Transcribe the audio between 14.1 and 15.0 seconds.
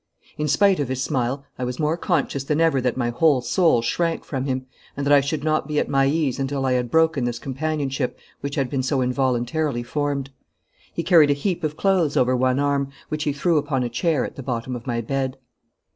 at the bottom of